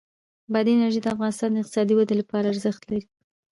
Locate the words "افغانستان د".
1.15-1.57